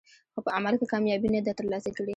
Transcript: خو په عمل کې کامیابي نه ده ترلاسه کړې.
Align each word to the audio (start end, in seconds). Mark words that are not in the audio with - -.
خو 0.33 0.39
په 0.45 0.51
عمل 0.57 0.73
کې 0.79 0.85
کامیابي 0.93 1.27
نه 1.35 1.41
ده 1.45 1.53
ترلاسه 1.59 1.89
کړې. 1.95 2.09